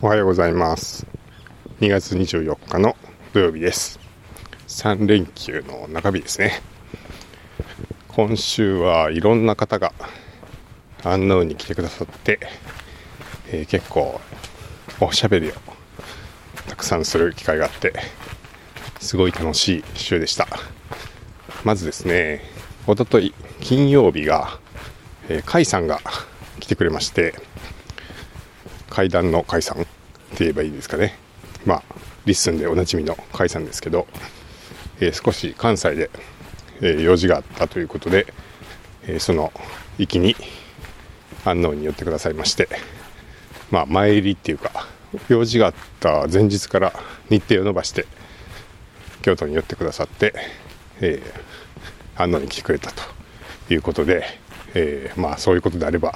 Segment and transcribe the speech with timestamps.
[0.00, 1.06] おはようございます。
[1.80, 2.96] 2月24日の
[3.34, 4.00] 土曜日です。
[4.68, 6.62] 3連休の中日ですね。
[8.08, 9.92] 今週はいろんな方が
[11.04, 12.40] アンノウンに来てくださって、
[13.48, 14.18] えー、結構
[14.98, 15.52] おしゃべりを
[16.66, 17.92] たくさんする機会があって
[18.98, 20.48] すごい楽しい週でした。
[21.64, 22.40] まずですね
[22.86, 24.58] おととい金曜日が、
[25.28, 26.00] えー、甲斐さんが
[26.60, 27.34] 来てくれまして
[28.96, 29.88] 階段の甲斐さんって
[30.38, 31.18] 言えばいいですかね。
[31.66, 31.82] まあ
[32.24, 34.06] リッスンでおなじみの甲斐さんですけど、
[35.00, 36.10] えー、少し関西で、
[36.80, 38.32] えー、用事があったということで、
[39.06, 39.52] えその
[39.98, 40.34] 行きに
[41.44, 42.70] 安納に寄ってくださいまして
[43.70, 44.86] まあ前入りっていうか
[45.28, 46.94] 用事があった前日から
[47.28, 48.06] 日程を延ばして
[49.20, 50.32] 京都に寄ってくださって、
[51.02, 53.02] えー、安納に来てくれたと
[53.68, 54.24] いうことで、
[54.74, 56.14] え、まあそういうことであれば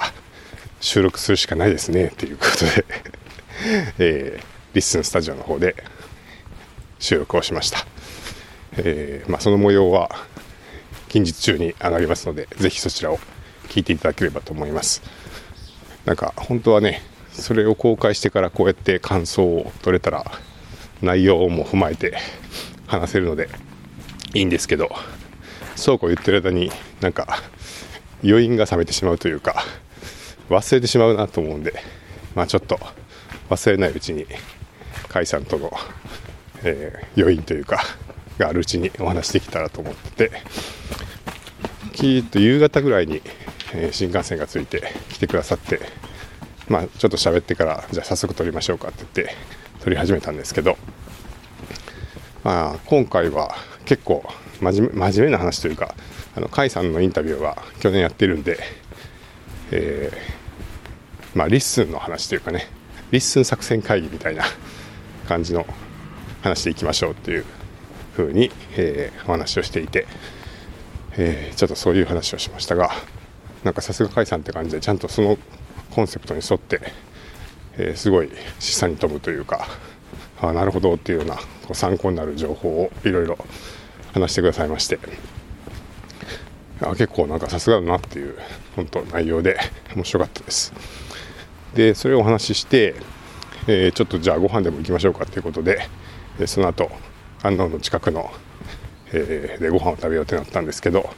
[0.81, 2.85] 収録するしかないですねということで
[3.99, 5.75] えー、リッスンスタジオの方で
[6.99, 7.85] 収録をしました、
[8.77, 10.09] えー、まあ、その模様は
[11.09, 13.19] 近日中に上がりますのでぜひそちらを
[13.67, 15.01] 聞いていただければと思います。
[16.05, 20.25] なんか本当はねそれを公開してからこうやって感想を取れたら
[21.01, 22.17] 内容も踏まえて
[22.87, 23.49] 話せるので
[24.33, 24.89] いいんですけど
[25.75, 27.41] そうこう言ってる間になんか
[28.23, 29.63] 余韻が冷めてしまうというか
[30.51, 31.73] 忘れてしまうなと思うんで、
[32.35, 32.77] まあ、ちょっと
[33.49, 35.71] 忘れないうちに甲斐さんとの、
[36.63, 37.83] えー、余韻というか
[38.37, 40.31] があるうちにお話できたらと思ってて
[41.93, 43.21] きっと夕方ぐらいに、
[43.73, 45.79] えー、新幹線がついて来てくださって
[46.67, 49.35] まあちょっと喋ってからじゃあ早速撮りましょうかって言って
[49.81, 50.77] 撮り始めたんですけど
[52.43, 53.55] まあ今回は
[53.85, 54.23] 結構
[54.59, 55.95] 真面目真面目な話というか
[56.35, 58.59] あの甲斐さんのインタビューは去年やってるんで、
[59.71, 60.40] えー
[61.35, 62.67] まあ、リッスンの話というかね
[63.11, 64.43] リッスン作戦会議みたいな
[65.27, 65.65] 感じの
[66.41, 67.45] 話でいきましょうっていう
[68.17, 70.07] 風に、えー、お話をしていて、
[71.17, 72.89] えー、ちょっとそういう話をしましたが
[73.63, 75.37] なんかさすが甲斐さんって感じでちゃんとその
[75.91, 76.81] コンセプトに沿って、
[77.77, 79.67] えー、すごい示唆に富むというか
[80.41, 81.41] あなるほどっていうようなこ
[81.71, 83.37] う参考になる情報をいろいろ
[84.13, 84.99] 話してくださいまして
[86.81, 88.35] あ結構なんかさすがだなっていう
[88.75, 89.57] 本当内容で
[89.95, 90.73] 面白かったです。
[91.73, 92.95] でそれをお話しして、
[93.67, 95.87] えー、ちょっとじゃあご飯でも行きましょうかということで、
[96.39, 96.91] えその後
[97.43, 98.31] 安納の近くの、
[99.13, 101.09] えー、でご飯を食べようってなったんですけど、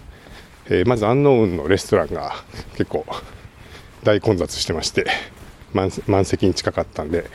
[0.67, 2.33] えー、まず安納のレストランが
[2.75, 3.05] 結構
[4.03, 5.05] 大混雑してまして
[5.73, 7.25] 満席に近かったんで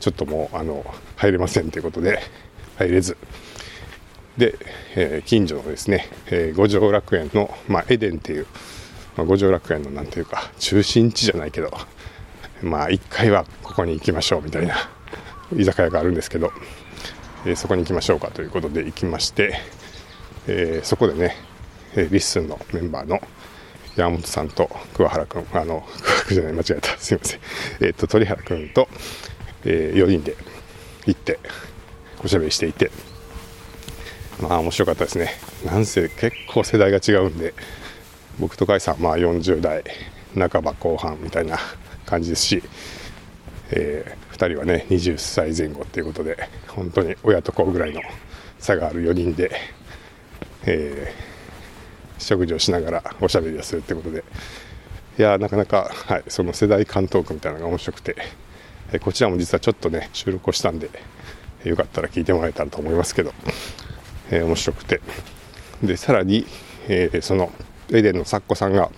[0.00, 0.84] ちょっともうあの
[1.16, 2.18] 入れませんということで
[2.76, 3.16] 入れず。
[4.36, 4.58] で、
[4.96, 8.46] えー、近所のですね、えー、五条楽園の、まあ、エデンっていう、
[9.16, 11.70] まあ、五条楽園のなんていうか中心地じゃないけど
[12.64, 14.74] まあ1回はここに行きましょうみたいな
[15.56, 16.52] 居酒屋があるんですけど、
[17.44, 19.60] えー、そこに行きましょうかということで行きまして、
[20.46, 21.36] えー、そこでね、
[21.94, 23.20] えー、リッスンのメンバーの
[23.96, 26.96] 山本さんと桑原君あの桑原じゃない間違えた。
[26.98, 27.40] すいません。
[27.80, 28.88] えっ、と鳥原君と、
[29.64, 30.36] え4人で
[31.06, 31.38] 行って
[32.24, 32.90] おしゃべりしていて
[34.40, 35.38] まあ面白かったですね。
[35.64, 37.54] なんせ結構世代が違うんで
[38.38, 39.84] 僕と甲斐さんまあ40代
[40.34, 41.58] 半ば後半みたいな
[42.04, 42.62] 感じですし、
[43.70, 48.00] えー、2人はね20歳前後っていうことで本当に親と子ぐらいの
[48.58, 49.50] 差がある4人で、
[50.66, 54.24] えー、食事をしながらおしゃべりをするってことで
[55.18, 58.16] いやなかなか、はい、その世代間トークみたいなのが面白くて、
[58.92, 60.90] えー、こちらも実はちょっとね収録をしたんで、
[61.64, 63.32] よかったら聞いてもらえたらと思いますけど、
[64.30, 65.00] えー、面白くて。
[65.82, 66.46] でさらに、
[66.88, 67.52] えー、その
[67.90, 68.90] エデンの作家さんが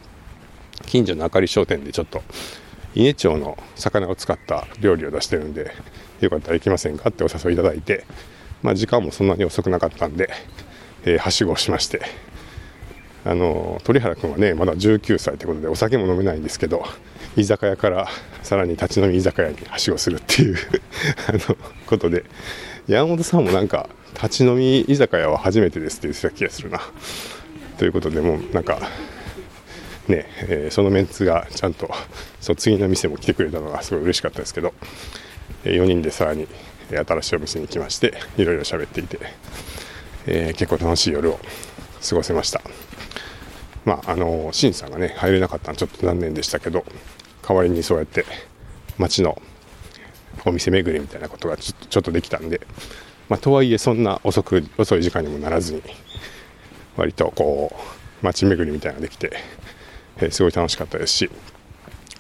[0.86, 2.22] 近所のあかり商店でちょっと
[2.96, 5.70] 伊根町の魚を使った料理を出してるんで
[6.20, 7.10] よかったら行きませんか？
[7.10, 8.04] ってお誘いいただいて、
[8.62, 10.30] まあ、時間もそんなに遅くなかったんで、
[11.04, 12.00] えー、はしごをしまして
[13.26, 16.84] あの鳥原君はねまだ19歳ということでお酒も飲めないんですけど
[17.36, 18.08] 居酒屋から
[18.42, 20.56] さらに立ち飲み居酒屋にはしごするっていう
[21.28, 21.56] あの
[21.86, 22.24] ことで
[22.88, 26.80] 山本さんもなんか立ち飲み居酒屋は初めてですって言ってた気がするな。
[27.78, 28.78] ということでもうなんか
[30.08, 31.90] ね、えー、そのメンツがちゃんと
[32.40, 34.72] その次の店も来てくれたのがすごい嬉しかったですけど、
[35.64, 36.46] え、4人でさらに
[36.90, 39.18] 新しいお店に来ましていろいろ喋っていて、
[40.26, 41.40] えー、結構楽しい夜を
[42.08, 42.60] 過ごせました。
[43.84, 46.84] まああのシンさんがね入れなかったのはちょっと残念でしたけど
[47.46, 48.24] 代わりにそうやって
[48.98, 49.40] 街の
[50.44, 52.60] お店巡りみたいなことがちょちょっとできたんで、
[53.28, 55.82] まあ、とはいえそんな遅く遅い時間にもならずに
[56.96, 59.32] 割とこう街巡りみたいなのができて
[60.20, 61.30] え、すごい楽しかったですし、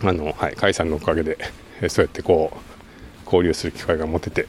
[0.02, 1.38] あの、はい、甲斐さんのおかげで、
[1.80, 4.44] えそうやってこう交流する機会が持てて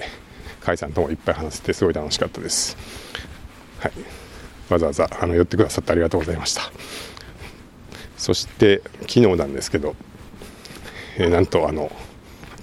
[0.66, 2.78] 甲斐さんともいっぱい話せてすごい楽しかったです。
[3.80, 3.92] はい。
[4.70, 6.72] わざわざあの寄ってくださってありがとうございました。
[8.18, 9.96] そして昨日なんですけど、
[11.18, 11.92] え、なんとあの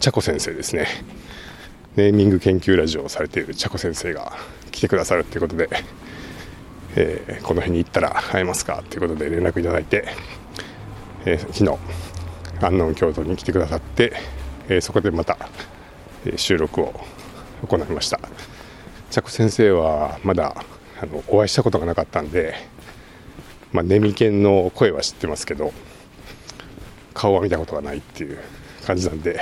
[0.01, 0.87] 茶子先生ですね。
[1.97, 4.33] ネーミング研究ラジオをされている茶子先生が
[4.71, 5.69] 来てくださるっていうことで、
[6.97, 10.09] えー、この辺に行ったら会えますかっていうことで連絡いただいて、
[11.27, 11.79] えー、昨日
[12.65, 14.13] 安納京都に来てくださって、
[14.69, 15.37] えー、そこでまた、
[16.27, 17.01] え収録を
[17.67, 18.21] 行いました。
[19.11, 20.65] 茶子先生はまだ
[21.01, 22.55] あのお会いしたことがなかったんで、
[23.73, 25.73] まあ、ネミケンの声は知ってますけど
[27.13, 28.39] 顔は見たことがないっていう
[28.85, 29.41] 感じなんで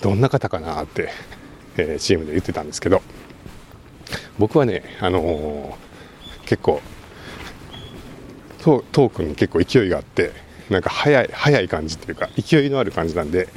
[0.00, 1.10] どんな方かなって、
[1.76, 3.02] えー、チームで言ってたんですけど
[4.38, 6.80] 僕はね、あのー、結構
[8.62, 10.32] トークに結構勢いがあって
[10.70, 13.48] なんか速い速い感じっていうか勢いのある感じなんで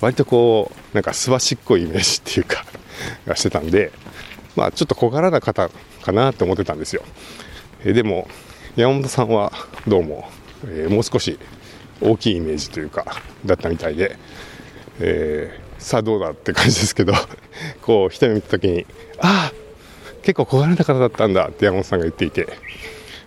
[0.00, 2.64] 割とこうなんかすばしっこいイメージっていうか
[3.26, 3.90] がしてたんで
[4.56, 5.70] まあちょっと小柄な方
[6.02, 7.02] かなって思ってたんですよ、
[7.84, 8.26] えでも
[8.74, 9.52] 山本さんは
[9.86, 10.30] どうも、
[10.64, 11.38] えー、もう少し
[12.00, 13.04] 大きいイメージというか
[13.44, 14.16] だったみたいで、
[14.98, 17.12] えー、さあどうだって感じですけど
[17.82, 18.86] こう一目見た時に
[19.18, 19.52] ああ
[20.22, 22.48] 結構小柄な方だったんだって山本さんが言っていて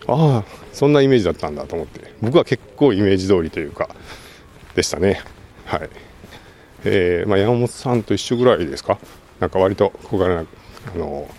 [0.08, 2.14] ああそんなイメージだったんだと思って。
[2.22, 3.90] 僕は結構イメージ通りというか
[4.76, 5.22] でしたね。
[5.66, 5.90] はい。
[6.86, 9.00] えー、まあ、山本さんと一緒ぐらいですか？
[9.40, 10.46] なんか割と小柄な
[10.94, 11.30] あの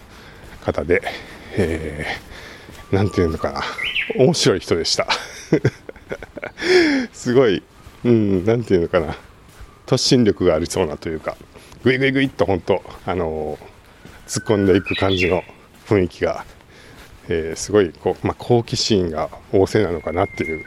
[0.64, 1.02] 方で、
[1.56, 3.62] えー、ていうのかな。
[4.16, 5.06] 面白い人でした。
[7.12, 7.62] すごい、
[8.04, 9.16] うん、なんていうのかな。
[9.86, 11.36] 突進力がありそうなというか
[11.82, 13.58] ぐいぐいぐいっと本当あの
[14.26, 15.42] 突っ込んでいく感じの
[15.86, 16.46] 雰囲気が
[17.28, 20.64] えー、すごいこう、まあ、好奇心が旺盛なのかなっていう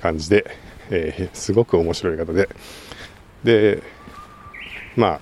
[0.00, 0.44] 感じで、
[0.90, 2.48] えー、すごく面白い方で。
[3.44, 3.82] で
[4.96, 5.20] まあ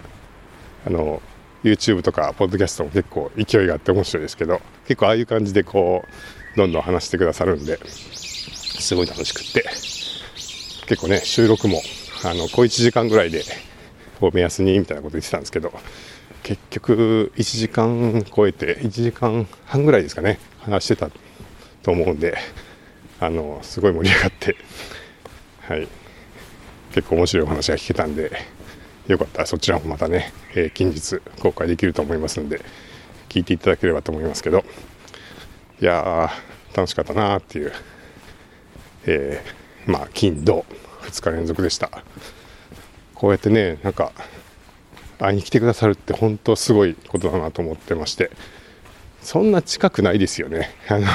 [0.87, 1.23] あの
[1.63, 6.05] YouTube とかポッドキャストも結構勢いがあって面白いですけど結構ああいう感じでこ
[6.55, 9.65] うどんどん話してくださるんですごい楽しくって。
[10.91, 11.81] 結構ね収録も
[12.25, 13.45] あの小1時間ぐらいで
[14.21, 15.73] を目安にみたいなこと言ってたんですけど
[16.43, 21.11] 結局1時間超えて1時間半ぐらいですかね話してた
[21.83, 22.37] と思うんで
[23.19, 24.57] あのすごい盛り上がって
[25.63, 25.87] はい。
[26.93, 28.33] 結構面白いお話が聞けたんで
[29.07, 29.41] よかった。
[29.41, 32.61] らそちらもまたね、えー、近日公開できると思いますんで
[33.29, 34.65] 聞いていただければと思いますけど。
[35.81, 37.73] いやー楽しかったなーっていう、
[39.07, 40.67] えー、まあ金土
[41.03, 41.91] 2日連続でした。
[43.15, 44.13] こうやってねなんか
[45.19, 48.31] 会いに来てくださるって本当すごいことだなと思ってまして。
[49.23, 50.75] そんな近くないですよね。
[50.89, 51.07] あの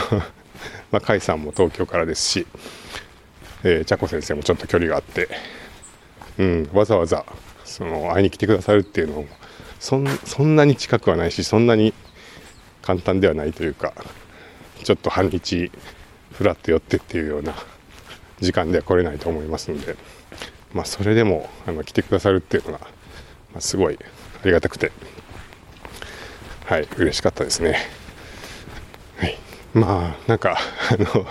[0.91, 2.47] まあ、甲斐さんも東京からですし、
[3.63, 5.27] えー、茶子先生もちょっと距離があって、
[6.37, 7.25] うん、わざわざ
[7.63, 9.27] その会いに来てくださるっていうのも
[9.79, 11.93] そんそんなに近くはないしそんなに
[12.81, 13.93] 簡単ではないというか
[14.83, 15.71] ちょっと半日
[16.33, 17.55] ふらっと寄ってっていうような
[18.39, 19.95] 時間では来れないと思いますので、
[20.73, 22.87] まあ、それでもあの来てくださるっていうのが
[23.55, 23.97] まあ、すごい
[24.43, 24.91] ありがたくて。
[26.65, 27.77] はい嬉しかったですね。
[29.17, 29.37] はい。
[29.73, 30.57] まあなんか
[30.91, 31.27] あの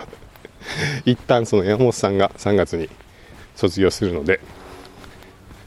[1.04, 2.88] 一旦その山本さんが3月に
[3.56, 4.40] 卒業するので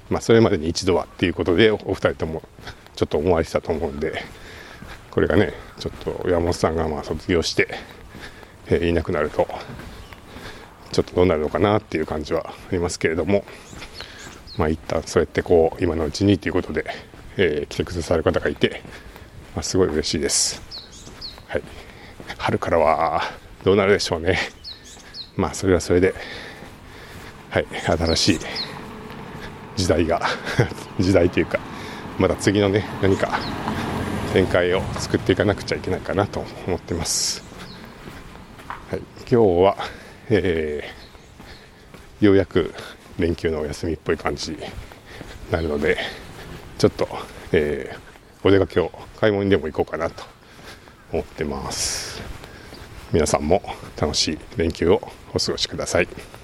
[0.10, 2.44] まあそれまでに一度はっていうことでお二人とも
[2.96, 4.24] ちょっと思われてたと思うんで
[5.12, 7.68] これがねちょっと山本さんがまあ卒業して、
[8.68, 9.48] えー、いなくなると
[10.92, 13.46] ちょっとどうなるのかなっていう感じはありますけれども
[14.58, 16.86] まあ、一旦そうやってこう今のうちにということで、
[17.38, 18.82] えー、来てくださる方がいて、
[19.58, 20.62] まあ、すごい嬉しいです、
[21.48, 21.64] はい、
[22.38, 23.24] 春からは
[23.64, 24.38] どうなるでしょうね。
[25.36, 26.14] まあそれはそれで。
[27.50, 27.66] はい。
[27.84, 28.40] 新しい
[29.76, 30.22] 時代が
[31.02, 31.58] 時代というか
[32.20, 33.40] また次のね何か
[34.32, 37.44] 展開を作っていかなくちゃいけないかなと思ってます、
[38.92, 39.78] はい、今日は、
[40.30, 42.76] えー、ようやく
[43.18, 44.60] 連休のお休みっぽい感じに
[45.50, 45.98] なるので
[46.78, 47.10] ちょっと、
[47.52, 48.07] えー、
[48.44, 50.24] お出かけを買い物にでも行こうかなと
[51.12, 52.22] 思ってます
[53.12, 53.62] 皆さんも
[54.00, 55.02] 楽しい連休を
[55.34, 56.37] お過ごしください。